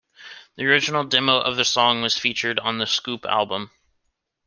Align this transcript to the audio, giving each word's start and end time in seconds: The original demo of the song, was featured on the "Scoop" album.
The 0.55 0.65
original 0.65 1.03
demo 1.03 1.37
of 1.37 1.57
the 1.57 1.63
song, 1.63 2.01
was 2.01 2.17
featured 2.17 2.57
on 2.59 2.79
the 2.79 2.87
"Scoop" 2.87 3.23
album. 3.23 3.69